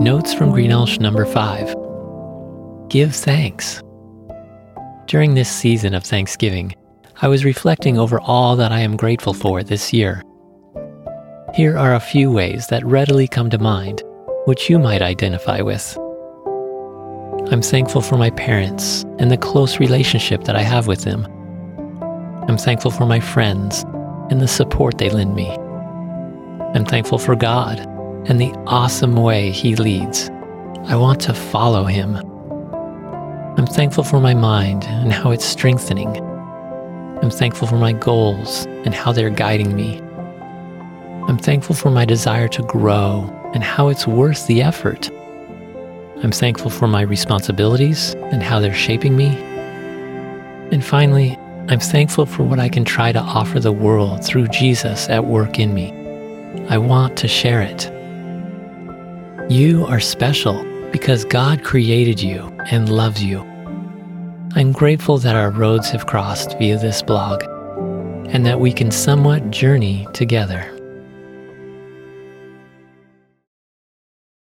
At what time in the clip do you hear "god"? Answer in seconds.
27.36-27.78, 61.24-61.62